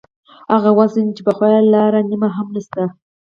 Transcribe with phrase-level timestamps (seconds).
[0.53, 2.83] هغه وزن چې پخوا یې لاره نیم هم نشته.